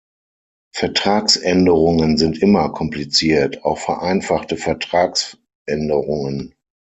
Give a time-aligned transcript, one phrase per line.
[0.73, 6.55] Vertragsänderungen sind immer kompliziert, auch vereinfachte Vertragsänderungen.